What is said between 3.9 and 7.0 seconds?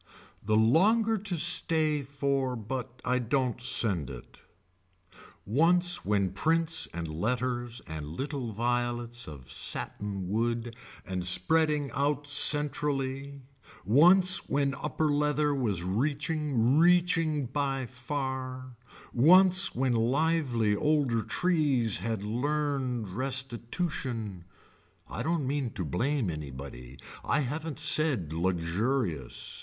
it. Once when prints